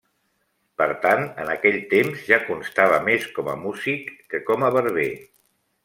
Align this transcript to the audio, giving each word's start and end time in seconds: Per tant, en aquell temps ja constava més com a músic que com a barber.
Per 0.81 0.87
tant, 1.03 1.21
en 1.43 1.51
aquell 1.55 1.77
temps 1.91 2.25
ja 2.31 2.41
constava 2.47 2.99
més 3.11 3.31
com 3.39 3.53
a 3.55 3.59
músic 3.69 4.13
que 4.35 4.45
com 4.51 4.67
a 4.71 4.77
barber. 4.81 5.11